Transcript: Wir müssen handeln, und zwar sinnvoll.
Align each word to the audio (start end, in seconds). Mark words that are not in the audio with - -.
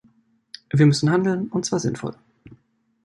Wir 0.71 0.87
müssen 0.87 1.11
handeln, 1.11 1.47
und 1.49 1.63
zwar 1.63 1.79
sinnvoll. 1.79 2.15